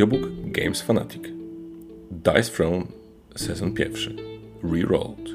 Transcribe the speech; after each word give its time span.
Audiobook 0.00 0.52
Games 0.52 0.82
Fanatic. 0.82 1.22
Dice 2.10 2.50
Throne, 2.52 2.86
sezon 3.36 3.74
pierwszy. 3.74 4.16
Rerolled. 4.62 5.28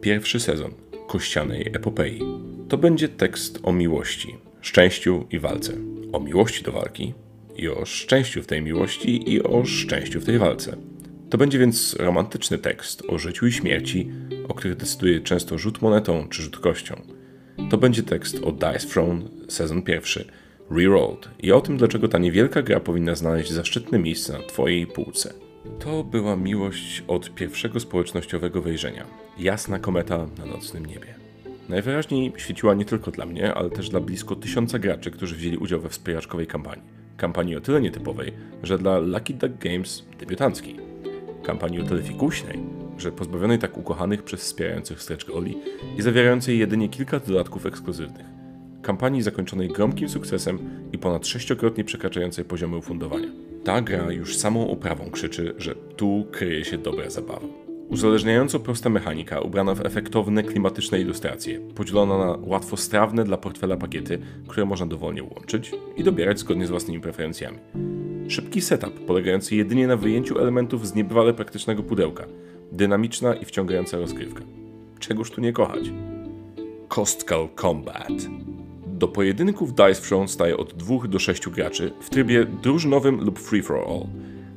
Pierwszy 0.00 0.40
sezon 0.40 0.70
kościanej 1.08 1.68
epopei. 1.74 2.20
To 2.68 2.78
będzie 2.78 3.08
tekst 3.08 3.58
o 3.62 3.72
miłości, 3.72 4.34
szczęściu 4.60 5.26
i 5.30 5.38
walce. 5.38 5.72
O 6.12 6.20
miłości 6.20 6.64
do 6.64 6.72
walki 6.72 7.14
i 7.56 7.68
o 7.68 7.84
szczęściu 7.84 8.42
w 8.42 8.46
tej 8.46 8.62
miłości 8.62 9.32
i 9.32 9.42
o 9.42 9.64
szczęściu 9.64 10.20
w 10.20 10.24
tej 10.24 10.38
walce. 10.38 10.76
To 11.30 11.38
będzie 11.38 11.58
więc 11.58 11.96
romantyczny 11.98 12.58
tekst 12.58 13.02
o 13.08 13.18
życiu 13.18 13.46
i 13.46 13.52
śmierci, 13.52 14.10
o 14.48 14.54
których 14.54 14.76
decyduje 14.76 15.20
często 15.20 15.58
rzut 15.58 15.82
monetą 15.82 16.28
czy 16.28 16.42
rzut 16.42 16.58
kością. 16.58 17.02
To 17.70 17.78
będzie 17.78 18.02
tekst 18.02 18.40
o 18.44 18.52
Dice 18.52 18.88
Throne, 18.88 19.22
sezon 19.48 19.82
pierwszy, 19.82 20.24
Rerolled 20.70 21.28
i 21.42 21.52
o 21.52 21.60
tym, 21.60 21.76
dlaczego 21.76 22.08
ta 22.08 22.18
niewielka 22.18 22.62
gra 22.62 22.80
powinna 22.80 23.14
znaleźć 23.14 23.52
zaszczytne 23.52 23.98
miejsce 23.98 24.32
na 24.32 24.38
Twojej 24.38 24.86
półce. 24.86 25.34
To 25.78 26.04
była 26.04 26.36
miłość 26.36 27.04
od 27.08 27.34
pierwszego 27.34 27.80
społecznościowego 27.80 28.62
wejrzenia. 28.62 29.06
Jasna 29.38 29.78
kometa 29.78 30.26
na 30.38 30.46
nocnym 30.46 30.86
niebie. 30.86 31.14
Najwyraźniej 31.68 32.32
świeciła 32.36 32.74
nie 32.74 32.84
tylko 32.84 33.10
dla 33.10 33.26
mnie, 33.26 33.54
ale 33.54 33.70
też 33.70 33.88
dla 33.88 34.00
blisko 34.00 34.36
tysiąca 34.36 34.78
graczy, 34.78 35.10
którzy 35.10 35.36
wzięli 35.36 35.56
udział 35.56 35.80
we 35.80 35.88
wspieraczkowej 35.88 36.46
kampanii. 36.46 36.84
Kampanii 37.16 37.56
o 37.56 37.60
tyle 37.60 37.80
nietypowej, 37.80 38.32
że 38.62 38.78
dla 38.78 38.98
Lucky 38.98 39.34
Duck 39.34 39.58
Games 39.58 40.04
debiutanckiej. 40.18 40.76
Kampanii 41.42 41.80
o 41.80 41.84
tyle 41.84 42.02
fikuśnej, 42.02 42.58
że 42.98 43.12
pozbawionej 43.12 43.58
tak 43.58 43.78
ukochanych 43.78 44.22
przez 44.22 44.40
wspierających 44.40 45.02
streczkę 45.02 45.32
Oli 45.32 45.58
i 45.98 46.02
zawierającej 46.02 46.58
jedynie 46.58 46.88
kilka 46.88 47.20
dodatków 47.20 47.66
ekskluzywnych. 47.66 48.39
Kampanii 48.82 49.22
zakończonej 49.22 49.68
gromkim 49.68 50.08
sukcesem 50.08 50.58
i 50.92 50.98
ponad 50.98 51.26
sześciokrotnie 51.26 51.84
przekraczającej 51.84 52.44
poziomy 52.44 52.76
ufundowania. 52.76 53.28
Ta 53.64 53.82
gra 53.82 54.12
już 54.12 54.36
samą 54.36 54.70
oprawą 54.70 55.10
krzyczy, 55.10 55.54
że 55.58 55.74
tu 55.74 56.26
kryje 56.30 56.64
się 56.64 56.78
dobra 56.78 57.10
zabawa. 57.10 57.46
Uzależniająco 57.88 58.60
prosta 58.60 58.90
mechanika, 58.90 59.40
ubrana 59.40 59.74
w 59.74 59.86
efektowne, 59.86 60.42
klimatyczne 60.42 61.00
ilustracje, 61.00 61.60
podzielona 61.60 62.18
na 62.18 62.38
łatwo 62.42 62.76
strawne 62.76 63.24
dla 63.24 63.36
portfela 63.36 63.76
pakiety, 63.76 64.18
które 64.48 64.66
można 64.66 64.86
dowolnie 64.86 65.22
łączyć 65.22 65.72
i 65.96 66.04
dobierać 66.04 66.38
zgodnie 66.38 66.66
z 66.66 66.70
własnymi 66.70 67.00
preferencjami. 67.00 67.58
Szybki 68.28 68.60
setup, 68.60 69.06
polegający 69.06 69.56
jedynie 69.56 69.86
na 69.86 69.96
wyjęciu 69.96 70.38
elementów 70.38 70.88
z 70.88 70.94
niebywale 70.94 71.34
praktycznego 71.34 71.82
pudełka. 71.82 72.26
Dynamiczna 72.72 73.34
i 73.34 73.44
wciągająca 73.44 73.96
rozgrywka. 73.96 74.44
Czegoż 74.98 75.30
tu 75.30 75.40
nie 75.40 75.52
kochać? 75.52 75.92
Costcal 76.88 77.48
Combat. 77.56 78.12
Do 79.00 79.08
pojedynków 79.08 79.74
Dice 79.74 80.02
Throne 80.02 80.28
staje 80.28 80.56
od 80.56 80.74
2 80.74 81.08
do 81.08 81.18
6 81.18 81.48
graczy 81.48 81.92
w 82.00 82.10
trybie 82.10 82.44
drużynowym 82.44 83.20
lub 83.20 83.38
free 83.38 83.62
for 83.62 83.76
all. 83.76 84.06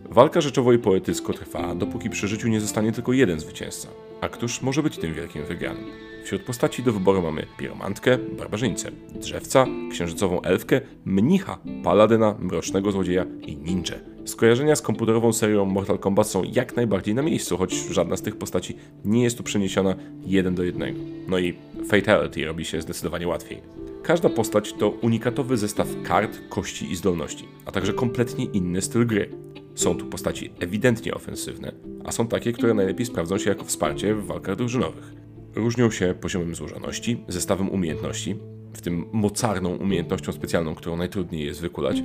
Walka 0.09 0.41
rzeczowo 0.41 0.73
i 0.73 0.79
poetycko 0.79 1.33
trwa, 1.33 1.75
dopóki 1.75 2.09
przy 2.09 2.27
życiu 2.27 2.47
nie 2.47 2.61
zostanie 2.61 2.91
tylko 2.91 3.13
jeden 3.13 3.39
zwycięzca. 3.39 3.87
A 4.21 4.29
któż 4.29 4.61
może 4.61 4.83
być 4.83 4.97
tym 4.97 5.13
wielkim 5.13 5.45
wygranym? 5.45 5.85
Wśród 6.23 6.41
postaci 6.41 6.83
do 6.83 6.93
wyboru 6.93 7.21
mamy 7.21 7.45
piromantkę, 7.57 8.17
barbarzyńcę, 8.17 8.91
drzewca, 9.15 9.65
księżycową 9.91 10.41
elfkę, 10.41 10.81
mnicha, 11.05 11.57
paladyna, 11.83 12.35
mrocznego 12.39 12.91
złodzieja 12.91 13.25
i 13.41 13.57
ninja. 13.57 13.95
Skojarzenia 14.25 14.75
z 14.75 14.81
komputerową 14.81 15.33
serią 15.33 15.65
Mortal 15.65 15.99
Kombat 15.99 16.27
są 16.27 16.43
jak 16.43 16.75
najbardziej 16.75 17.15
na 17.15 17.21
miejscu, 17.21 17.57
choć 17.57 17.73
żadna 17.73 18.17
z 18.17 18.21
tych 18.21 18.35
postaci 18.35 18.77
nie 19.05 19.23
jest 19.23 19.37
tu 19.37 19.43
przeniesiona 19.43 19.95
jeden 20.25 20.55
do 20.55 20.63
jednego. 20.63 20.99
No 21.27 21.39
i 21.39 21.53
Fatality 21.87 22.45
robi 22.45 22.65
się 22.65 22.81
zdecydowanie 22.81 23.27
łatwiej. 23.27 23.82
Każda 24.03 24.29
postać 24.29 24.73
to 24.73 24.89
unikatowy 24.89 25.57
zestaw 25.57 25.87
kart, 26.03 26.41
kości 26.49 26.91
i 26.91 26.95
zdolności, 26.95 27.47
a 27.65 27.71
także 27.71 27.93
kompletnie 27.93 28.45
inny 28.45 28.81
styl 28.81 29.07
gry. 29.07 29.29
Są 29.75 29.97
tu 29.97 30.05
postaci 30.05 30.51
ewidentnie 30.59 31.13
ofensywne, 31.13 31.71
a 32.05 32.11
są 32.11 32.27
takie, 32.27 32.53
które 32.53 32.73
najlepiej 32.73 33.05
sprawdzą 33.05 33.37
się 33.37 33.49
jako 33.49 33.63
wsparcie 33.63 34.15
w 34.15 34.25
walkach 34.25 34.55
drużynowych. 34.55 35.13
Różnią 35.55 35.91
się 35.91 36.15
poziomem 36.21 36.55
złożoności, 36.55 37.23
zestawem 37.27 37.69
umiejętności, 37.69 38.35
w 38.73 38.81
tym 38.81 39.05
mocarną 39.11 39.75
umiejętnością 39.75 40.31
specjalną, 40.31 40.75
którą 40.75 40.97
najtrudniej 40.97 41.45
jest 41.45 41.61
wykulać, 41.61 42.03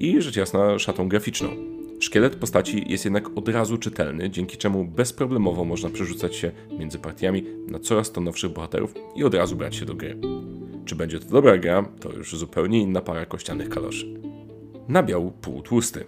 i 0.00 0.22
rzecz 0.22 0.36
jasna 0.36 0.78
szatą 0.78 1.08
graficzną. 1.08 1.48
Szkielet 2.00 2.36
postaci 2.36 2.84
jest 2.86 3.04
jednak 3.04 3.38
od 3.38 3.48
razu 3.48 3.78
czytelny, 3.78 4.30
dzięki 4.30 4.56
czemu 4.56 4.84
bezproblemowo 4.84 5.64
można 5.64 5.90
przerzucać 5.90 6.36
się 6.36 6.52
między 6.78 6.98
partiami 6.98 7.44
na 7.68 7.78
coraz 7.78 8.12
to 8.12 8.20
nowszych 8.20 8.52
bohaterów 8.52 8.94
i 9.16 9.24
od 9.24 9.34
razu 9.34 9.56
brać 9.56 9.76
się 9.76 9.86
do 9.86 9.94
gry. 9.94 10.16
Czy 10.84 10.96
będzie 10.96 11.20
to 11.20 11.30
dobra 11.30 11.58
gra, 11.58 11.88
to 12.00 12.12
już 12.12 12.36
zupełnie 12.36 12.80
inna 12.80 13.00
para 13.00 13.26
kościanych 13.26 13.68
kaloszy. 13.68 14.20
Nabiał 14.88 15.30
półtłusty. 15.30 16.04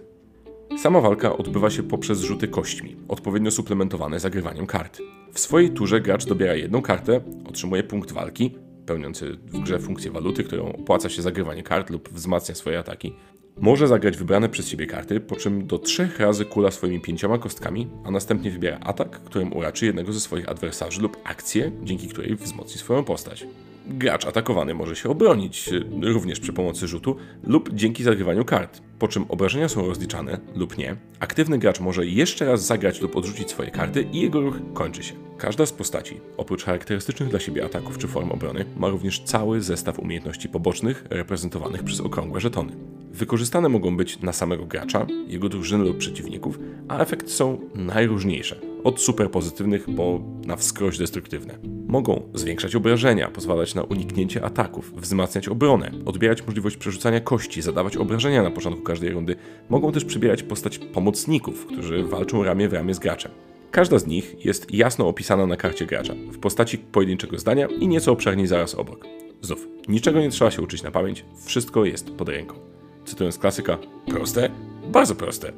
Sama 0.77 1.01
walka 1.01 1.37
odbywa 1.37 1.69
się 1.69 1.83
poprzez 1.83 2.19
rzuty 2.21 2.47
kośćmi, 2.47 2.95
odpowiednio 3.07 3.51
suplementowane 3.51 4.19
zagrywaniem 4.19 4.65
kart. 4.65 4.99
W 5.33 5.39
swojej 5.39 5.71
turze 5.71 6.01
gracz 6.01 6.25
dobiera 6.25 6.55
jedną 6.55 6.81
kartę, 6.81 7.21
otrzymuje 7.45 7.83
punkt 7.83 8.11
walki, 8.11 8.55
pełniący 8.85 9.37
w 9.47 9.59
grze 9.59 9.79
funkcję 9.79 10.11
waluty, 10.11 10.43
którą 10.43 10.73
opłaca 10.73 11.09
się 11.09 11.21
zagrywanie 11.21 11.63
kart 11.63 11.89
lub 11.89 12.09
wzmacnia 12.09 12.55
swoje 12.55 12.79
ataki. 12.79 13.13
Może 13.57 13.87
zagrać 13.87 14.17
wybrane 14.17 14.49
przez 14.49 14.67
siebie 14.67 14.87
karty, 14.87 15.19
po 15.19 15.35
czym 15.35 15.67
do 15.67 15.79
trzech 15.79 16.19
razy 16.19 16.45
kula 16.45 16.71
swoimi 16.71 17.01
pięcioma 17.01 17.37
kostkami, 17.37 17.87
a 18.05 18.11
następnie 18.11 18.51
wybiera 18.51 18.79
atak, 18.79 19.09
którym 19.23 19.53
uraczy 19.53 19.85
jednego 19.85 20.13
ze 20.13 20.19
swoich 20.19 20.49
adwersarzy 20.49 21.01
lub 21.01 21.17
akcję, 21.23 21.71
dzięki 21.83 22.07
której 22.07 22.35
wzmocni 22.35 22.77
swoją 22.77 23.03
postać. 23.03 23.47
Gracz 23.87 24.25
atakowany 24.25 24.73
może 24.73 24.95
się 24.95 25.09
obronić, 25.09 25.69
również 26.01 26.39
przy 26.39 26.53
pomocy 26.53 26.87
rzutu 26.87 27.15
lub 27.43 27.73
dzięki 27.73 28.03
zagrywaniu 28.03 28.45
kart, 28.45 28.81
po 28.99 29.07
czym 29.07 29.25
obrażenia 29.29 29.69
są 29.69 29.85
rozliczane 29.87 30.39
lub 30.55 30.77
nie. 30.77 30.95
Aktywny 31.19 31.59
gracz 31.59 31.79
może 31.79 32.05
jeszcze 32.05 32.45
raz 32.45 32.65
zagrać 32.65 33.01
lub 33.01 33.15
odrzucić 33.15 33.49
swoje 33.49 33.71
karty 33.71 34.07
i 34.11 34.21
jego 34.21 34.41
ruch 34.41 34.55
kończy 34.73 35.03
się. 35.03 35.13
Każda 35.37 35.65
z 35.65 35.71
postaci, 35.71 36.21
oprócz 36.37 36.63
charakterystycznych 36.63 37.29
dla 37.29 37.39
siebie 37.39 37.65
ataków 37.65 37.97
czy 37.97 38.07
form 38.07 38.31
obrony, 38.31 38.65
ma 38.77 38.89
również 38.89 39.23
cały 39.23 39.61
zestaw 39.61 39.99
umiejętności 39.99 40.49
pobocznych 40.49 41.05
reprezentowanych 41.09 41.83
przez 41.83 41.99
okrągłe 41.99 42.39
żetony. 42.39 42.92
Wykorzystane 43.13 43.69
mogą 43.69 43.97
być 43.97 44.19
na 44.19 44.33
samego 44.33 44.65
gracza, 44.65 45.07
jego 45.27 45.49
drużyny 45.49 45.83
lub 45.83 45.97
przeciwników, 45.97 46.59
a 46.87 46.99
efekty 46.99 47.29
są 47.29 47.59
najróżniejsze. 47.75 48.59
Od 48.83 49.01
super 49.01 49.31
pozytywnych 49.31 49.85
po 49.95 50.21
na 50.45 50.55
wskroś 50.55 50.97
destruktywne. 50.97 51.57
Mogą 51.87 52.29
zwiększać 52.33 52.75
obrażenia, 52.75 53.27
pozwalać 53.27 53.75
na 53.75 53.83
uniknięcie 53.83 54.45
ataków, 54.45 54.93
wzmacniać 55.01 55.47
obronę, 55.47 55.91
odbierać 56.05 56.45
możliwość 56.45 56.77
przerzucania 56.77 57.19
kości, 57.19 57.61
zadawać 57.61 57.97
obrażenia 57.97 58.43
na 58.43 58.51
początku 58.51 58.81
każdej 58.81 59.09
rundy. 59.09 59.35
Mogą 59.69 59.91
też 59.91 60.05
przybierać 60.05 60.43
postać 60.43 60.77
pomocników, 60.77 61.65
którzy 61.65 62.03
walczą 62.03 62.43
ramię 62.43 62.69
w 62.69 62.73
ramię 62.73 62.93
z 62.93 62.99
graczem. 62.99 63.31
Każda 63.71 63.99
z 63.99 64.07
nich 64.07 64.45
jest 64.45 64.73
jasno 64.73 65.07
opisana 65.07 65.45
na 65.45 65.57
karcie 65.57 65.85
gracza, 65.85 66.13
w 66.31 66.37
postaci 66.37 66.77
pojedynczego 66.77 67.39
zdania 67.39 67.67
i 67.67 67.87
nieco 67.87 68.11
obszerniej 68.11 68.47
zaraz 68.47 68.75
obok. 68.75 69.07
Znów, 69.41 69.67
niczego 69.87 70.21
nie 70.21 70.29
trzeba 70.29 70.51
się 70.51 70.61
uczyć 70.61 70.83
na 70.83 70.91
pamięć, 70.91 71.25
wszystko 71.45 71.85
jest 71.85 72.11
pod 72.11 72.29
ręką. 72.29 72.72
Cytując 73.05 73.37
klasyka, 73.37 73.77
proste? 74.05 74.49
Bardzo 74.91 75.15
proste. 75.15 75.51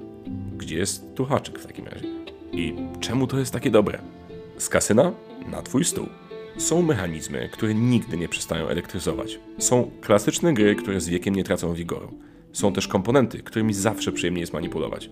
Gdzie 0.58 0.78
jest 0.78 1.16
tu 1.16 1.26
haczyk 1.26 1.60
w 1.60 1.66
takim 1.66 1.86
razie? 1.86 2.08
I 2.52 2.76
czemu 3.00 3.28
to 3.28 3.40
jest 3.40 3.54
takie 3.54 3.72
dobre? 3.72 4.00
Z 4.58 4.70
kasyna 4.70 5.12
na 5.52 5.62
twój 5.62 5.86
stół. 5.86 6.08
Są 6.58 6.82
mechanizmy, 6.82 7.50
które 7.52 7.74
nigdy 7.74 8.18
nie 8.18 8.30
przestają 8.30 8.68
elektryzować. 8.68 9.40
Są 9.58 9.92
klasyczne 10.02 10.54
gry, 10.54 10.76
które 10.76 11.02
z 11.02 11.10
wiekiem 11.10 11.36
nie 11.36 11.44
tracą 11.44 11.74
wigoru. 11.74 12.12
Są 12.54 12.74
też 12.74 12.88
komponenty, 12.88 13.44
którymi 13.44 13.74
zawsze 13.74 14.12
przyjemnie 14.12 14.42
jest 14.42 14.54
manipulować. 14.54 15.10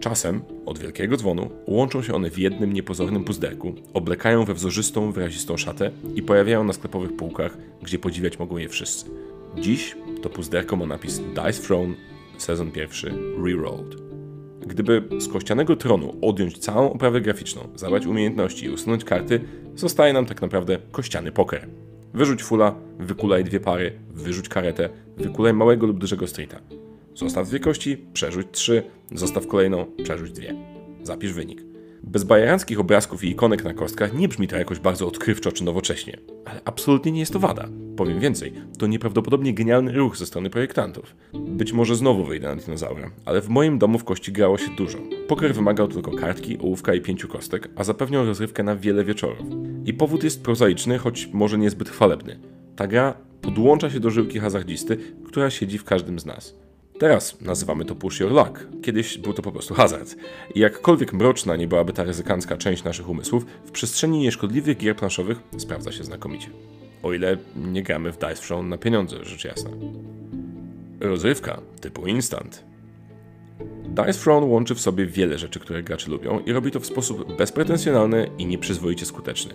Czasem, 0.00 0.42
od 0.66 0.78
wielkiego 0.78 1.16
dzwonu, 1.16 1.50
łączą 1.66 2.02
się 2.02 2.14
one 2.14 2.30
w 2.30 2.38
jednym 2.38 2.72
niepozornym 2.72 3.24
puzderku, 3.24 3.74
oblekają 3.94 4.44
we 4.44 4.54
wzorzystą, 4.54 5.12
wyrazistą 5.12 5.56
szatę 5.56 5.90
i 6.14 6.22
pojawiają 6.22 6.64
na 6.64 6.72
sklepowych 6.72 7.16
półkach, 7.16 7.56
gdzie 7.82 7.98
podziwiać 7.98 8.38
mogą 8.38 8.56
je 8.56 8.68
wszyscy. 8.68 9.10
Dziś 9.58 9.96
to 10.22 10.30
puzderko 10.30 10.76
ma 10.76 10.86
napis 10.86 11.18
Dice 11.18 11.62
Throne, 11.62 11.94
sezon 12.38 12.70
pierwszy, 12.70 13.14
Rerolled. 13.44 13.96
Gdyby 14.66 15.02
z 15.18 15.28
kościanego 15.28 15.76
tronu 15.76 16.16
odjąć 16.22 16.58
całą 16.58 16.92
oprawę 16.92 17.20
graficzną, 17.20 17.68
zabrać 17.74 18.06
umiejętności 18.06 18.66
i 18.66 18.70
usunąć 18.70 19.04
karty, 19.04 19.40
zostaje 19.74 20.12
nam 20.12 20.26
tak 20.26 20.42
naprawdę 20.42 20.78
kościany 20.92 21.32
poker. 21.32 21.68
Wyrzuć 22.14 22.42
fula, 22.42 22.74
wykulaj 22.98 23.44
dwie 23.44 23.60
pary, 23.60 23.92
wyrzuć 24.10 24.48
karetę, 24.48 24.88
wykulaj 25.16 25.54
małego 25.54 25.86
lub 25.86 25.98
dużego 25.98 26.26
streeta. 26.26 26.60
Zostaw 27.14 27.48
dwie 27.48 27.60
kości, 27.60 28.04
przerzuć 28.12 28.46
trzy, 28.52 28.82
zostaw 29.12 29.46
kolejną, 29.46 29.86
przerzuć 30.02 30.32
dwie. 30.32 30.54
Zapisz 31.02 31.32
wynik. 31.32 31.69
Bez 32.02 32.24
bajerackich 32.24 32.80
obrazków 32.80 33.24
i 33.24 33.30
ikonek 33.30 33.64
na 33.64 33.74
kostkach 33.74 34.14
nie 34.14 34.28
brzmi 34.28 34.48
to 34.48 34.56
jakoś 34.56 34.78
bardzo 34.78 35.06
odkrywczo 35.06 35.52
czy 35.52 35.64
nowocześnie, 35.64 36.18
ale 36.44 36.60
absolutnie 36.64 37.12
nie 37.12 37.20
jest 37.20 37.32
to 37.32 37.38
wada. 37.38 37.68
Powiem 37.96 38.20
więcej, 38.20 38.52
to 38.78 38.86
nieprawdopodobnie 38.86 39.54
genialny 39.54 39.92
ruch 39.92 40.16
ze 40.16 40.26
strony 40.26 40.50
projektantów. 40.50 41.16
Być 41.34 41.72
może 41.72 41.96
znowu 41.96 42.24
wyjdę 42.24 42.48
na 42.48 42.62
dinozaura, 42.62 43.10
ale 43.24 43.40
w 43.40 43.48
moim 43.48 43.78
domu 43.78 43.98
w 43.98 44.04
kości 44.04 44.32
grało 44.32 44.58
się 44.58 44.70
dużo. 44.76 44.98
Poker 45.28 45.54
wymagał 45.54 45.88
tylko 45.88 46.10
kartki, 46.10 46.58
ołówka 46.58 46.94
i 46.94 47.00
pięciu 47.00 47.28
kostek, 47.28 47.68
a 47.76 47.84
zapewniał 47.84 48.26
rozrywkę 48.26 48.62
na 48.62 48.76
wiele 48.76 49.04
wieczorów. 49.04 49.46
I 49.84 49.94
powód 49.94 50.24
jest 50.24 50.42
prozaiczny, 50.42 50.98
choć 50.98 51.28
może 51.32 51.58
niezbyt 51.58 51.88
chwalebny. 51.88 52.40
Ta 52.76 52.86
gra 52.86 53.14
podłącza 53.40 53.90
się 53.90 54.00
do 54.00 54.10
żyłki 54.10 54.38
hazardzisty, 54.38 54.96
która 55.24 55.50
siedzi 55.50 55.78
w 55.78 55.84
każdym 55.84 56.18
z 56.18 56.26
nas. 56.26 56.56
Teraz 57.00 57.40
nazywamy 57.40 57.84
to 57.84 57.94
push 57.94 58.20
your 58.20 58.32
luck. 58.32 58.66
Kiedyś 58.82 59.18
był 59.18 59.32
to 59.32 59.42
po 59.42 59.52
prostu 59.52 59.74
hazard. 59.74 60.16
I 60.54 60.60
jakkolwiek 60.60 61.12
mroczna 61.12 61.56
nie 61.56 61.68
byłaby 61.68 61.92
ta 61.92 62.04
ryzykancka 62.04 62.56
część 62.56 62.84
naszych 62.84 63.08
umysłów, 63.08 63.46
w 63.64 63.70
przestrzeni 63.70 64.18
nieszkodliwych 64.18 64.78
gier 64.78 64.96
planszowych 64.96 65.38
sprawdza 65.58 65.92
się 65.92 66.04
znakomicie. 66.04 66.48
O 67.02 67.12
ile 67.12 67.36
nie 67.56 67.82
gramy 67.82 68.12
w 68.12 68.18
Dice 68.18 68.62
na 68.62 68.78
pieniądze, 68.78 69.24
rzecz 69.24 69.44
jasna. 69.44 69.70
Rozrywka 71.00 71.60
typu 71.80 72.06
instant. 72.06 72.64
Dice 73.84 74.12
Throne 74.12 74.46
łączy 74.46 74.74
w 74.74 74.80
sobie 74.80 75.06
wiele 75.06 75.38
rzeczy, 75.38 75.60
które 75.60 75.82
gracze 75.82 76.10
lubią 76.10 76.40
i 76.40 76.52
robi 76.52 76.70
to 76.70 76.80
w 76.80 76.86
sposób 76.86 77.36
bezpretensjonalny 77.36 78.30
i 78.38 78.46
nieprzyzwoicie 78.46 79.06
skuteczny. 79.06 79.54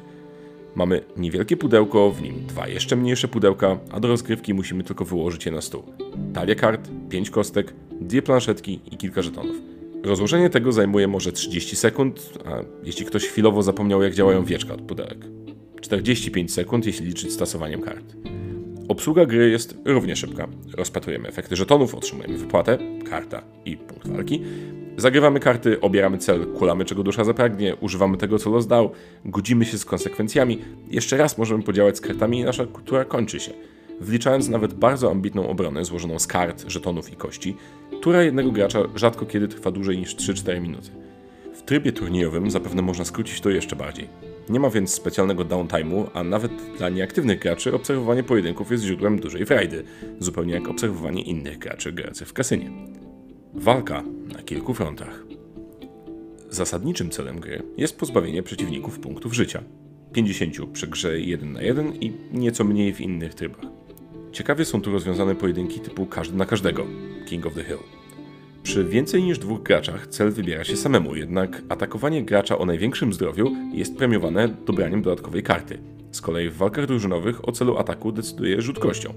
Mamy 0.75 1.01
niewielkie 1.17 1.57
pudełko, 1.57 2.11
w 2.11 2.21
nim 2.21 2.35
dwa 2.47 2.67
jeszcze 2.67 2.95
mniejsze 2.95 3.27
pudełka, 3.27 3.77
a 3.91 3.99
do 3.99 4.07
rozgrywki 4.07 4.53
musimy 4.53 4.83
tylko 4.83 5.05
wyłożyć 5.05 5.45
je 5.45 5.51
na 5.51 5.61
stół. 5.61 5.83
Talia 6.33 6.55
kart, 6.55 6.89
pięć 7.09 7.29
kostek, 7.29 7.73
dwie 8.01 8.21
planszetki 8.21 8.79
i 8.91 8.97
kilka 8.97 9.21
żetonów. 9.21 9.55
Rozłożenie 10.03 10.49
tego 10.49 10.71
zajmuje 10.71 11.07
może 11.07 11.31
30 11.31 11.75
sekund, 11.75 12.33
a 12.45 12.51
jeśli 12.83 13.05
ktoś 13.05 13.27
chwilowo 13.27 13.63
zapomniał 13.63 14.03
jak 14.03 14.13
działają 14.13 14.45
wieczka 14.45 14.73
od 14.73 14.81
pudełek. 14.81 15.17
45 15.81 16.53
sekund, 16.53 16.85
jeśli 16.85 17.05
liczyć 17.05 17.33
stosowaniem 17.33 17.81
kart. 17.81 18.34
Obsługa 18.87 19.25
gry 19.25 19.49
jest 19.49 19.77
równie 19.85 20.15
szybka. 20.15 20.47
Rozpatrujemy 20.77 21.27
efekty 21.27 21.55
żetonów, 21.55 21.95
otrzymujemy 21.95 22.37
wypłatę, 22.37 22.77
karta 23.09 23.43
i 23.65 23.77
punkt 23.77 24.07
walki. 24.07 24.41
Zagrywamy 24.97 25.39
karty, 25.39 25.81
obieramy 25.81 26.17
cel, 26.17 26.45
kulamy 26.47 26.85
czego 26.85 27.03
dusza 27.03 27.23
zapragnie, 27.23 27.75
używamy 27.75 28.17
tego 28.17 28.39
co 28.39 28.49
los 28.49 28.67
dał, 28.67 28.91
godzimy 29.25 29.65
się 29.65 29.77
z 29.77 29.85
konsekwencjami. 29.85 30.61
Jeszcze 30.89 31.17
raz 31.17 31.37
możemy 31.37 31.63
podziałać 31.63 31.97
z 31.97 32.01
kartami 32.01 32.39
i 32.39 32.43
nasza 32.43 32.65
kultura 32.65 33.05
kończy 33.05 33.39
się. 33.39 33.51
Wliczając 34.01 34.49
nawet 34.49 34.73
bardzo 34.73 35.11
ambitną 35.11 35.49
obronę 35.49 35.85
złożoną 35.85 36.19
z 36.19 36.27
kart, 36.27 36.65
żetonów 36.67 37.13
i 37.13 37.15
kości, 37.15 37.55
tura 38.01 38.23
jednego 38.23 38.51
gracza 38.51 38.79
rzadko 38.95 39.25
kiedy 39.25 39.47
trwa 39.47 39.71
dłużej 39.71 39.97
niż 39.97 40.15
3-4 40.15 40.61
minuty. 40.61 40.89
W 41.53 41.61
trybie 41.61 41.91
turniejowym 41.91 42.51
zapewne 42.51 42.81
można 42.81 43.05
skrócić 43.05 43.41
to 43.41 43.49
jeszcze 43.49 43.75
bardziej. 43.75 44.24
Nie 44.49 44.59
ma 44.59 44.69
więc 44.69 44.93
specjalnego 44.93 45.45
downtime'u, 45.45 46.07
a 46.13 46.23
nawet 46.23 46.51
dla 46.77 46.89
nieaktywnych 46.89 47.39
graczy 47.39 47.73
obserwowanie 47.73 48.23
pojedynków 48.23 48.71
jest 48.71 48.83
źródłem 48.83 49.19
dużej 49.19 49.45
frajdy, 49.45 49.83
zupełnie 50.19 50.53
jak 50.53 50.67
obserwowanie 50.67 51.21
innych 51.21 51.57
graczy 51.57 51.91
grających 51.91 52.27
w 52.27 52.33
kasynie. 52.33 52.71
Walka 53.53 54.03
na 54.33 54.43
kilku 54.43 54.73
frontach. 54.73 55.25
Zasadniczym 56.49 57.09
celem 57.09 57.39
gry 57.39 57.63
jest 57.77 57.97
pozbawienie 57.99 58.43
przeciwników 58.43 58.99
punktów 58.99 59.33
życia. 59.33 59.63
50 60.13 60.71
przy 60.73 60.87
grze 60.87 61.19
1 61.19 61.53
na 61.53 61.61
1 61.61 61.95
i 61.95 62.13
nieco 62.31 62.63
mniej 62.63 62.93
w 62.93 63.01
innych 63.01 63.33
trybach. 63.33 63.65
Ciekawie 64.31 64.65
są 64.65 64.81
tu 64.81 64.91
rozwiązane 64.91 65.35
pojedynki 65.35 65.79
typu 65.79 66.05
każdy 66.05 66.37
na 66.37 66.45
każdego, 66.45 66.85
King 67.25 67.45
of 67.45 67.53
the 67.53 67.63
Hill. 67.63 68.04
Przy 68.65 68.83
więcej 68.83 69.23
niż 69.23 69.39
dwóch 69.39 69.63
graczach 69.63 70.07
cel 70.07 70.31
wybiera 70.31 70.63
się 70.63 70.77
samemu, 70.77 71.15
jednak 71.15 71.61
atakowanie 71.69 72.23
gracza 72.23 72.57
o 72.57 72.65
największym 72.65 73.13
zdrowiu 73.13 73.51
jest 73.73 73.97
premiowane 73.97 74.47
dobraniem 74.47 75.01
dodatkowej 75.01 75.43
karty. 75.43 75.77
Z 76.11 76.21
kolei 76.21 76.49
w 76.49 76.57
walkach 76.57 76.87
drużynowych 76.87 77.49
o 77.49 77.51
celu 77.51 77.77
ataku 77.77 78.11
decyduje 78.11 78.61
rzut 78.61 78.79
kością. 78.79 79.13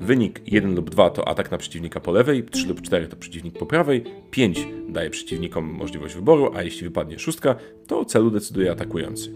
Wynik 0.00 0.40
1 0.46 0.74
lub 0.74 0.90
2 0.90 1.10
to 1.10 1.28
atak 1.28 1.50
na 1.50 1.58
przeciwnika 1.58 2.00
po 2.00 2.12
lewej, 2.12 2.44
3 2.44 2.68
lub 2.68 2.82
4 2.82 3.08
to 3.08 3.16
przeciwnik 3.16 3.58
po 3.58 3.66
prawej, 3.66 4.04
5 4.30 4.68
daje 4.88 5.10
przeciwnikom 5.10 5.64
możliwość 5.64 6.14
wyboru, 6.14 6.50
a 6.54 6.62
jeśli 6.62 6.84
wypadnie 6.84 7.18
szóstka, 7.18 7.56
to 7.86 8.00
o 8.00 8.04
celu 8.04 8.30
decyduje 8.30 8.70
atakujący. 8.70 9.32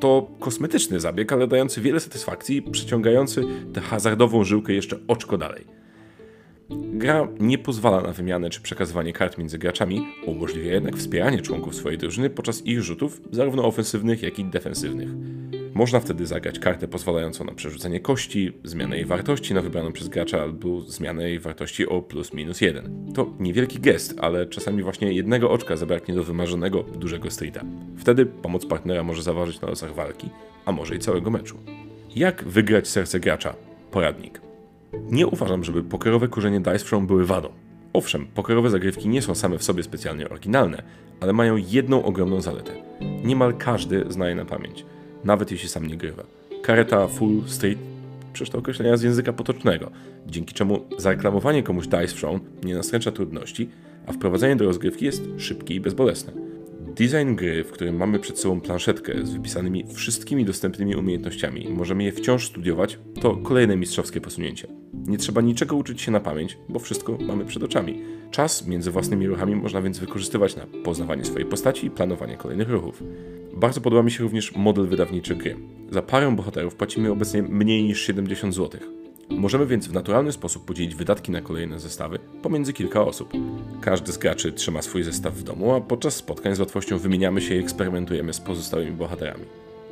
To 0.00 0.30
kosmetyczny 0.40 1.00
zabieg, 1.00 1.32
ale 1.32 1.46
dający 1.46 1.80
wiele 1.80 2.00
satysfakcji, 2.00 2.62
przyciągający 2.62 3.44
tę 3.72 3.80
hazardową 3.80 4.44
żyłkę 4.44 4.72
jeszcze 4.72 4.98
oczko 5.08 5.38
dalej. 5.38 5.83
Gra 6.96 7.28
nie 7.40 7.58
pozwala 7.58 8.00
na 8.00 8.12
wymianę 8.12 8.50
czy 8.50 8.60
przekazywanie 8.60 9.12
kart 9.12 9.38
między 9.38 9.58
graczami, 9.58 10.06
umożliwia 10.26 10.72
jednak 10.72 10.96
wspieranie 10.96 11.42
członków 11.42 11.74
swojej 11.74 11.98
drużyny 11.98 12.30
podczas 12.30 12.66
ich 12.66 12.82
rzutów, 12.82 13.20
zarówno 13.30 13.64
ofensywnych, 13.64 14.22
jak 14.22 14.38
i 14.38 14.44
defensywnych. 14.44 15.08
Można 15.74 16.00
wtedy 16.00 16.26
zagrać 16.26 16.58
kartę 16.58 16.88
pozwalającą 16.88 17.44
na 17.44 17.52
przerzucenie 17.52 18.00
kości, 18.00 18.52
zmianę 18.64 18.96
jej 18.96 19.04
wartości 19.04 19.54
na 19.54 19.60
wybraną 19.60 19.92
przez 19.92 20.08
gracza 20.08 20.42
albo 20.42 20.80
zmianę 20.80 21.28
jej 21.28 21.38
wartości 21.38 21.86
o 21.86 22.02
plus 22.02 22.32
minus 22.32 22.60
jeden. 22.60 23.12
To 23.14 23.34
niewielki 23.40 23.80
gest, 23.80 24.14
ale 24.20 24.46
czasami 24.46 24.82
właśnie 24.82 25.12
jednego 25.12 25.50
oczka 25.50 25.76
zabraknie 25.76 26.14
do 26.14 26.24
wymarzonego 26.24 26.82
dużego 26.82 27.30
streeta. 27.30 27.64
Wtedy 27.96 28.26
pomoc 28.26 28.66
partnera 28.66 29.02
może 29.02 29.22
zaważyć 29.22 29.60
na 29.60 29.68
losach 29.68 29.94
walki, 29.94 30.28
a 30.64 30.72
może 30.72 30.96
i 30.96 30.98
całego 30.98 31.30
meczu. 31.30 31.58
Jak 32.16 32.44
wygrać 32.44 32.88
serce 32.88 33.20
gracza? 33.20 33.54
Poradnik. 33.90 34.43
Nie 35.10 35.26
uważam, 35.26 35.64
żeby 35.64 35.82
pokerowe 35.82 36.28
kurzenie 36.28 36.60
Dice 36.60 36.78
Throne 36.78 37.06
były 37.06 37.26
wadą. 37.26 37.48
Owszem, 37.92 38.26
pokerowe 38.34 38.70
zagrywki 38.70 39.08
nie 39.08 39.22
są 39.22 39.34
same 39.34 39.58
w 39.58 39.64
sobie 39.64 39.82
specjalnie 39.82 40.28
oryginalne, 40.28 40.82
ale 41.20 41.32
mają 41.32 41.56
jedną 41.56 42.04
ogromną 42.04 42.40
zaletę. 42.40 42.72
Niemal 43.24 43.54
każdy 43.58 44.04
zna 44.08 44.28
je 44.28 44.34
na 44.34 44.44
pamięć, 44.44 44.84
nawet 45.24 45.50
jeśli 45.50 45.68
sam 45.68 45.86
nie 45.86 45.96
grywa. 45.96 46.22
Kareta 46.62 47.08
Full 47.08 47.42
Street 47.46 47.78
przecież 48.34 48.50
to 48.50 48.58
określenia 48.58 48.96
z 48.96 49.02
języka 49.02 49.32
potocznego, 49.32 49.90
dzięki 50.26 50.54
czemu 50.54 50.84
zareklamowanie 50.98 51.62
komuś 51.62 51.86
Dice 51.86 52.06
Throne 52.06 52.40
nie 52.64 52.74
nastręcza 52.74 53.12
trudności, 53.12 53.68
a 54.06 54.12
wprowadzenie 54.12 54.56
do 54.56 54.64
rozgrywki 54.64 55.04
jest 55.04 55.22
szybkie 55.38 55.74
i 55.74 55.80
bezbolesne. 55.80 56.32
Design 56.80 57.34
gry, 57.34 57.64
w 57.64 57.70
którym 57.70 57.96
mamy 57.96 58.18
przed 58.18 58.38
sobą 58.38 58.60
planszetkę 58.60 59.26
z 59.26 59.32
wypisanymi 59.32 59.84
wszystkimi 59.94 60.44
dostępnymi 60.44 60.96
umiejętnościami, 60.96 61.68
możemy 61.68 62.04
je 62.04 62.12
wciąż 62.12 62.46
studiować, 62.46 62.98
to 63.20 63.36
kolejne 63.36 63.76
mistrzowskie 63.76 64.20
posunięcie. 64.20 64.83
Nie 65.06 65.18
trzeba 65.18 65.40
niczego 65.40 65.76
uczyć 65.76 66.02
się 66.02 66.12
na 66.12 66.20
pamięć, 66.20 66.58
bo 66.68 66.78
wszystko 66.78 67.18
mamy 67.26 67.44
przed 67.44 67.62
oczami. 67.62 68.02
Czas 68.30 68.66
między 68.66 68.90
własnymi 68.90 69.26
ruchami 69.26 69.56
można 69.56 69.82
więc 69.82 69.98
wykorzystywać 69.98 70.56
na 70.56 70.66
poznawanie 70.84 71.24
swojej 71.24 71.48
postaci 71.48 71.86
i 71.86 71.90
planowanie 71.90 72.36
kolejnych 72.36 72.70
ruchów. 72.70 73.02
Bardzo 73.56 73.80
podoba 73.80 74.02
mi 74.02 74.10
się 74.10 74.22
również 74.22 74.56
model 74.56 74.86
wydawniczy 74.86 75.36
gry. 75.36 75.56
Za 75.90 76.02
parę 76.02 76.36
bohaterów 76.36 76.74
płacimy 76.74 77.10
obecnie 77.10 77.42
mniej 77.42 77.84
niż 77.84 78.00
70 78.00 78.54
zł. 78.54 78.80
Możemy 79.30 79.66
więc 79.66 79.88
w 79.88 79.92
naturalny 79.92 80.32
sposób 80.32 80.64
podzielić 80.64 80.94
wydatki 80.94 81.32
na 81.32 81.40
kolejne 81.40 81.80
zestawy 81.80 82.18
pomiędzy 82.42 82.72
kilka 82.72 83.02
osób. 83.02 83.32
Każdy 83.80 84.12
z 84.12 84.18
graczy 84.18 84.52
trzyma 84.52 84.82
swój 84.82 85.02
zestaw 85.02 85.34
w 85.34 85.42
domu, 85.42 85.74
a 85.74 85.80
podczas 85.80 86.16
spotkań 86.16 86.54
z 86.54 86.60
łatwością 86.60 86.98
wymieniamy 86.98 87.40
się 87.40 87.54
i 87.54 87.58
eksperymentujemy 87.58 88.32
z 88.32 88.40
pozostałymi 88.40 88.92
bohaterami. 88.92 89.44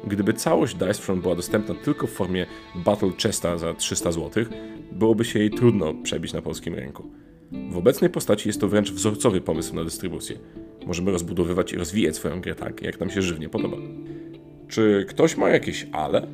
Gdyby 0.06 0.32
całość 0.32 0.74
Dice 0.74 0.94
Front 0.94 1.22
była 1.22 1.34
dostępna 1.34 1.74
tylko 1.74 2.06
w 2.06 2.10
formie 2.10 2.46
Battle 2.74 3.12
Chesta 3.22 3.58
za 3.58 3.74
300 3.74 4.12
zł, 4.12 4.44
byłoby 4.92 5.24
się 5.24 5.38
jej 5.38 5.50
trudno 5.50 5.94
przebić 5.94 6.32
na 6.32 6.42
polskim 6.42 6.74
rynku. 6.74 7.10
W 7.70 7.76
obecnej 7.76 8.10
postaci 8.10 8.48
jest 8.48 8.60
to 8.60 8.68
wręcz 8.68 8.92
wzorcowy 8.92 9.40
pomysł 9.40 9.74
na 9.74 9.84
dystrybucję. 9.84 10.38
Możemy 10.86 11.10
rozbudowywać 11.10 11.72
i 11.72 11.76
rozwijać 11.76 12.16
swoją 12.16 12.40
grę 12.40 12.54
tak, 12.54 12.82
jak 12.82 13.00
nam 13.00 13.10
się 13.10 13.22
żywnie 13.22 13.48
podoba. 13.48 13.76
Czy 14.68 15.06
ktoś 15.08 15.36
ma 15.36 15.48
jakieś 15.48 15.86
ale? 15.92 16.26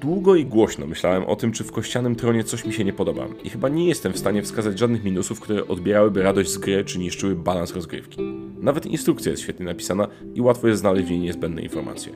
Długo 0.00 0.34
i 0.36 0.44
głośno 0.44 0.86
myślałem 0.86 1.24
o 1.24 1.36
tym, 1.36 1.52
czy 1.52 1.64
w 1.64 1.72
kościanym 1.72 2.16
tronie 2.16 2.44
coś 2.44 2.64
mi 2.64 2.72
się 2.72 2.84
nie 2.84 2.92
podoba 2.92 3.26
i 3.44 3.50
chyba 3.50 3.68
nie 3.68 3.88
jestem 3.88 4.12
w 4.12 4.18
stanie 4.18 4.42
wskazać 4.42 4.78
żadnych 4.78 5.04
minusów, 5.04 5.40
które 5.40 5.68
odbierałyby 5.68 6.22
radość 6.22 6.50
z 6.50 6.58
gry 6.58 6.84
czy 6.84 6.98
niszczyły 6.98 7.36
balans 7.36 7.74
rozgrywki. 7.74 8.20
Nawet 8.60 8.86
instrukcja 8.86 9.30
jest 9.30 9.42
świetnie 9.42 9.66
napisana 9.66 10.08
i 10.34 10.40
łatwo 10.40 10.68
jest 10.68 10.80
znaleźć 10.80 11.08
w 11.08 11.10
niej 11.10 11.20
niezbędne 11.20 11.62
informacje. 11.62 12.12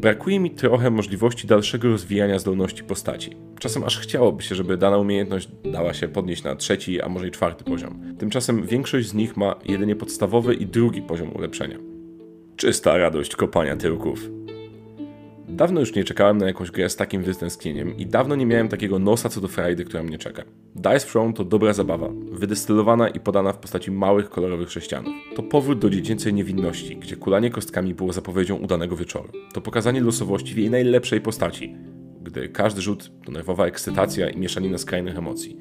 Brakuje 0.00 0.40
mi 0.40 0.50
trochę 0.50 0.90
możliwości 0.90 1.46
dalszego 1.46 1.88
rozwijania 1.88 2.38
zdolności 2.38 2.84
postaci. 2.84 3.30
Czasem 3.58 3.84
aż 3.84 3.98
chciałoby 3.98 4.42
się, 4.42 4.54
żeby 4.54 4.76
dana 4.76 4.98
umiejętność 4.98 5.48
dała 5.64 5.94
się 5.94 6.08
podnieść 6.08 6.42
na 6.42 6.56
trzeci, 6.56 7.02
a 7.02 7.08
może 7.08 7.28
i 7.28 7.30
czwarty 7.30 7.64
poziom. 7.64 8.16
Tymczasem 8.18 8.66
większość 8.66 9.08
z 9.08 9.14
nich 9.14 9.36
ma 9.36 9.54
jedynie 9.64 9.96
podstawowy 9.96 10.54
i 10.54 10.66
drugi 10.66 11.02
poziom 11.02 11.36
ulepszenia. 11.36 11.78
Czysta 12.56 12.98
radość 12.98 13.36
kopania 13.36 13.76
tyłków. 13.76 14.30
Dawno 15.48 15.80
już 15.80 15.94
nie 15.94 16.04
czekałem 16.04 16.38
na 16.38 16.46
jakąś 16.46 16.70
grę 16.70 16.88
z 16.88 16.96
takim 16.96 17.22
wytęsknieniem 17.22 17.96
i 17.96 18.06
dawno 18.06 18.36
nie 18.36 18.46
miałem 18.46 18.68
takiego 18.68 18.98
nosa 18.98 19.28
co 19.28 19.40
do 19.40 19.48
frajdy, 19.48 19.84
która 19.84 20.02
mnie 20.02 20.18
czeka. 20.18 20.42
Dice 20.80 21.06
Throne 21.06 21.32
to 21.32 21.44
dobra 21.44 21.72
zabawa, 21.72 22.08
wydestylowana 22.32 23.08
i 23.08 23.20
podana 23.20 23.52
w 23.52 23.58
postaci 23.58 23.90
małych, 23.90 24.30
kolorowych 24.30 24.72
sześcianów. 24.72 25.14
To 25.36 25.42
powrót 25.42 25.78
do 25.78 25.90
dziecięcej 25.90 26.34
niewinności, 26.34 26.96
gdzie 26.96 27.16
kulanie 27.16 27.50
kostkami 27.50 27.94
było 27.94 28.12
zapowiedzią 28.12 28.56
udanego 28.56 28.96
wieczoru. 28.96 29.28
To 29.52 29.60
pokazanie 29.60 30.00
losowości 30.00 30.54
w 30.54 30.58
jej 30.58 30.70
najlepszej 30.70 31.20
postaci, 31.20 31.76
gdy 32.22 32.48
każdy 32.48 32.80
rzut 32.80 33.10
to 33.24 33.32
nerwowa 33.32 33.66
ekscytacja 33.66 34.30
i 34.30 34.38
mieszanina 34.38 34.78
skrajnych 34.78 35.18
emocji. 35.18 35.56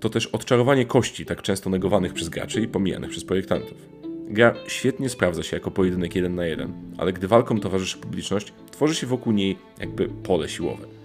To 0.00 0.10
też 0.10 0.26
odczarowanie 0.26 0.86
kości, 0.86 1.26
tak 1.26 1.42
często 1.42 1.70
negowanych 1.70 2.12
przez 2.12 2.28
graczy 2.28 2.60
i 2.60 2.68
pomijanych 2.68 3.10
przez 3.10 3.24
projektantów. 3.24 3.88
Gra 4.28 4.54
świetnie 4.66 5.08
sprawdza 5.08 5.42
się 5.42 5.56
jako 5.56 5.70
pojedynek 5.70 6.14
jeden 6.14 6.34
na 6.34 6.46
jeden, 6.46 6.72
ale 6.98 7.12
gdy 7.12 7.28
walkom 7.28 7.60
towarzyszy 7.60 7.98
publiczność, 7.98 8.52
tworzy 8.70 8.94
się 8.94 9.06
wokół 9.06 9.32
niej 9.32 9.58
jakby 9.80 10.08
pole 10.08 10.48
siłowe. 10.48 10.95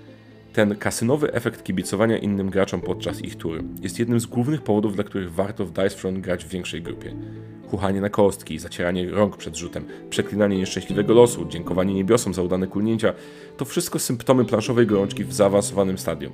Ten 0.54 0.76
kasynowy 0.76 1.34
efekt 1.34 1.64
kibicowania 1.64 2.18
innym 2.18 2.50
graczom 2.50 2.82
podczas 2.82 3.22
ich 3.22 3.36
tury 3.36 3.64
jest 3.82 4.00
jednym 4.00 4.20
z 4.20 4.26
głównych 4.26 4.62
powodów, 4.62 4.96
dla 4.96 5.04
których 5.04 5.34
warto 5.34 5.66
w 5.66 5.72
Dice 5.72 6.14
grać 6.14 6.46
w 6.46 6.50
większej 6.50 6.82
grupie. 6.82 7.16
Chuchanie 7.68 8.02
na 8.02 8.10
kostki, 8.10 8.60
zacieranie 8.60 9.10
rąk 9.10 9.38
przed 9.38 9.56
rzutem, 9.56 9.86
przeklinanie 10.10 10.58
nieszczęśliwego 10.58 11.14
losu, 11.14 11.46
dziękowanie 11.46 11.94
niebiosom 11.94 12.34
za 12.34 12.42
udane 12.42 12.68
kulnięcia 12.68 13.14
to 13.58 13.66
wszystko 13.66 14.00
symptomy 14.00 14.46
planszowej 14.46 14.88
gorączki 14.88 15.24
w 15.24 15.34
zaawansowanym 15.34 15.98
stadium. 15.98 16.34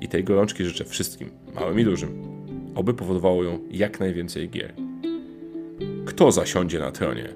I 0.00 0.08
tej 0.08 0.24
gorączki 0.24 0.64
życzę 0.64 0.84
wszystkim, 0.84 1.30
małym 1.54 1.80
i 1.80 1.84
dużym. 1.84 2.22
oby 2.74 2.94
powodowało 2.94 3.44
ją 3.44 3.58
jak 3.70 4.00
najwięcej 4.00 4.50
gier. 4.50 4.74
Kto 6.06 6.32
zasiądzie 6.32 6.78
na 6.78 6.90
tronie? 6.90 7.28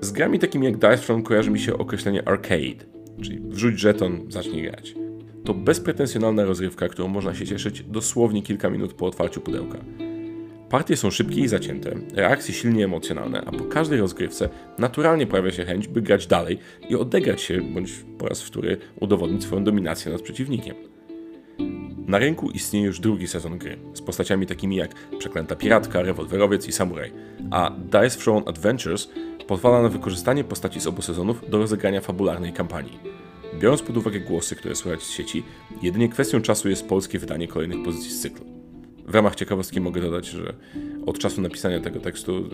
Z 0.00 0.12
grami 0.12 0.38
takimi 0.38 0.66
jak 0.66 0.74
Dice 0.76 0.98
Throne 0.98 1.22
kojarzy 1.22 1.50
mi 1.50 1.58
się 1.58 1.78
określenie 1.78 2.28
arcade, 2.28 2.84
czyli 3.20 3.40
wrzuć 3.40 3.78
żeton, 3.78 4.20
zacznij 4.28 4.62
grać. 4.62 4.94
To 5.44 5.54
bezpretensjonalna 5.54 6.44
rozrywka, 6.44 6.88
którą 6.88 7.08
można 7.08 7.34
się 7.34 7.46
cieszyć 7.46 7.82
dosłownie 7.82 8.42
kilka 8.42 8.70
minut 8.70 8.92
po 8.94 9.06
otwarciu 9.06 9.40
pudełka. 9.40 9.78
Partie 10.70 10.96
są 10.96 11.10
szybkie 11.10 11.40
i 11.40 11.48
zacięte, 11.48 11.96
reakcje 12.14 12.54
silnie 12.54 12.84
emocjonalne, 12.84 13.42
a 13.46 13.52
po 13.52 13.64
każdej 13.64 14.00
rozgrywce 14.00 14.48
naturalnie 14.78 15.26
pojawia 15.26 15.50
się 15.50 15.64
chęć, 15.64 15.88
by 15.88 16.02
grać 16.02 16.26
dalej 16.26 16.58
i 16.88 16.96
odegrać 16.96 17.40
się, 17.40 17.60
bądź 17.60 17.92
po 18.18 18.28
raz 18.28 18.42
wtóry 18.42 18.76
udowodnić 19.00 19.42
swoją 19.42 19.64
dominację 19.64 20.12
nad 20.12 20.22
przeciwnikiem. 20.22 20.74
Na 22.06 22.18
rynku 22.18 22.50
istnieje 22.50 22.86
już 22.86 23.00
drugi 23.00 23.26
sezon 23.26 23.58
gry, 23.58 23.78
z 23.94 24.02
postaciami 24.02 24.46
takimi 24.46 24.76
jak 24.76 24.94
Przeklęta 25.18 25.56
Piratka, 25.56 26.02
Rewolwerowiec 26.02 26.68
i 26.68 26.72
Samuraj, 26.72 27.12
a 27.50 27.70
Dice 27.70 28.18
Throne 28.18 28.46
Adventures 28.46 29.08
pozwala 29.50 29.82
na 29.82 29.88
wykorzystanie 29.88 30.44
postaci 30.44 30.80
z 30.80 30.86
obu 30.86 31.02
sezonów 31.02 31.50
do 31.50 31.58
rozegrania 31.58 32.00
fabularnej 32.00 32.52
kampanii. 32.52 32.98
Biorąc 33.58 33.82
pod 33.82 33.96
uwagę 33.96 34.20
głosy, 34.20 34.56
które 34.56 34.74
słychać 34.74 35.02
z 35.02 35.10
sieci, 35.10 35.42
jedynie 35.82 36.08
kwestią 36.08 36.40
czasu 36.40 36.68
jest 36.68 36.88
polskie 36.88 37.18
wydanie 37.18 37.48
kolejnych 37.48 37.84
pozycji 37.84 38.10
z 38.10 38.20
cyklu. 38.20 38.46
W 39.06 39.14
ramach 39.14 39.34
ciekawostki 39.34 39.80
mogę 39.80 40.00
dodać, 40.00 40.26
że 40.26 40.54
od 41.06 41.18
czasu 41.18 41.40
napisania 41.40 41.80
tego 41.80 42.00
tekstu 42.00 42.44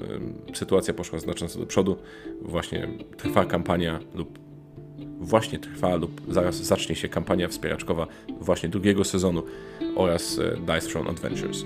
sytuacja 0.54 0.94
poszła 0.94 1.18
znacząco 1.18 1.58
do 1.58 1.66
przodu. 1.66 1.96
Właśnie 2.42 2.88
trwa 3.16 3.44
kampania 3.44 4.00
lub 4.14 4.38
właśnie 5.20 5.58
trwa 5.58 5.96
lub 5.96 6.20
zaraz 6.28 6.56
zacznie 6.56 6.94
się 6.94 7.08
kampania 7.08 7.48
wspieraczkowa 7.48 8.06
właśnie 8.40 8.68
drugiego 8.68 9.04
sezonu 9.04 9.42
oraz 9.96 10.38
e, 10.38 10.56
Dice 10.56 10.88
Throne 10.88 11.10
Adventures. 11.10 11.64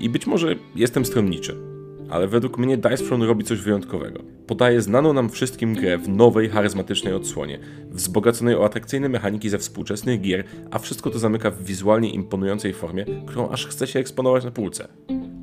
I 0.00 0.08
być 0.08 0.26
może 0.26 0.54
jestem 0.74 1.04
stronniczy, 1.04 1.69
ale 2.10 2.28
według 2.28 2.58
mnie 2.58 2.76
Dice 2.76 3.04
Throne 3.04 3.26
robi 3.26 3.44
coś 3.44 3.60
wyjątkowego. 3.60 4.22
Podaje 4.46 4.82
znaną 4.82 5.12
nam 5.12 5.30
wszystkim 5.30 5.74
grę 5.74 5.98
w 5.98 6.08
nowej, 6.08 6.48
charyzmatycznej 6.48 7.14
odsłonie, 7.14 7.58
wzbogaconej 7.90 8.54
o 8.54 8.64
atrakcyjne 8.64 9.08
mechaniki 9.08 9.48
ze 9.48 9.58
współczesnych 9.58 10.20
gier, 10.20 10.44
a 10.70 10.78
wszystko 10.78 11.10
to 11.10 11.18
zamyka 11.18 11.50
w 11.50 11.64
wizualnie 11.64 12.10
imponującej 12.10 12.72
formie, 12.72 13.04
którą 13.26 13.48
aż 13.48 13.66
chce 13.66 13.86
się 13.86 13.98
eksponować 13.98 14.44
na 14.44 14.50
półce. 14.50 14.88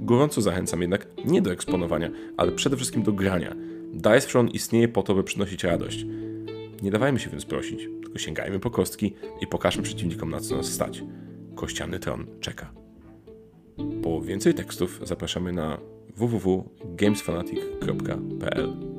Gorąco 0.01 0.41
zachęcam 0.41 0.81
jednak 0.81 1.07
nie 1.25 1.41
do 1.41 1.51
eksponowania, 1.51 2.09
ale 2.37 2.51
przede 2.51 2.75
wszystkim 2.75 3.03
do 3.03 3.13
grania. 3.13 3.55
Dice 3.93 4.21
Throne 4.21 4.49
istnieje 4.49 4.87
po 4.87 5.03
to, 5.03 5.15
by 5.15 5.23
przynosić 5.23 5.63
radość. 5.63 6.05
Nie 6.81 6.91
dawajmy 6.91 7.19
się 7.19 7.29
więc 7.29 7.45
prosić, 7.45 7.87
tylko 8.03 8.19
sięgajmy 8.19 8.59
po 8.59 8.69
kostki 8.71 9.13
i 9.41 9.47
pokażmy 9.47 9.83
przeciwnikom 9.83 10.29
na 10.29 10.39
co 10.39 10.57
nas 10.57 10.65
stać. 10.65 11.03
Kościany 11.55 11.99
tron 11.99 12.25
czeka. 12.39 12.71
Po 14.03 14.21
więcej 14.21 14.53
tekstów 14.53 14.99
zapraszamy 15.03 15.51
na 15.51 15.77
www.gamesfanatic.pl 16.17 18.96